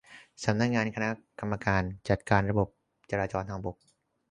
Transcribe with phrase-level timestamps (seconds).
[0.43, 2.67] สำนักงานคณะกรรมการจัดระบบ
[3.09, 3.75] การจราจรทางบก